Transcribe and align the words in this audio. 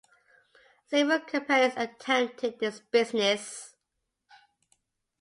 Several 0.87 1.19
companies 1.19 1.73
attempted 1.77 2.57
this 2.59 2.79
business. 2.79 3.75